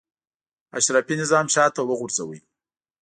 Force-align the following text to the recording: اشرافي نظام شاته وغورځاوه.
اشرافي 0.77 1.13
نظام 1.21 1.45
شاته 1.53 1.81
وغورځاوه. 1.85 2.37